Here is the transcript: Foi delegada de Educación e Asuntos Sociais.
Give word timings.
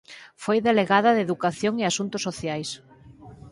Foi 0.43 0.57
delegada 0.69 1.11
de 1.15 1.23
Educación 1.27 1.73
e 1.79 1.83
Asuntos 1.85 2.21
Sociais. 2.27 2.69